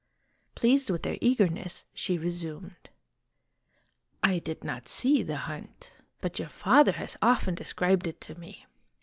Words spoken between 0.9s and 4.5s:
their eagerness, she resumed:" I